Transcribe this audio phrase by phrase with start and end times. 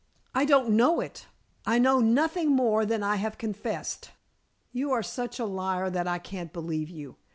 [0.33, 1.27] "I don't know it.
[1.63, 4.09] I know nothing more than I have confessed."
[4.71, 7.17] "You are such a liar that I can't believe you.